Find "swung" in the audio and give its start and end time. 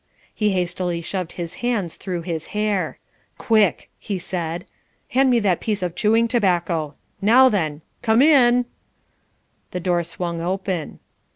10.01-10.41